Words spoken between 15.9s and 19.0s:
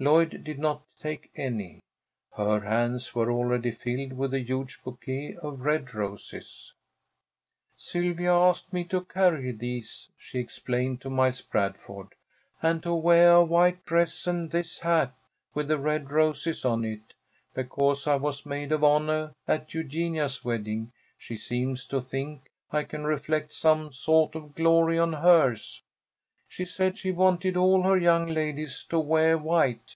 roses on it. Because I was maid of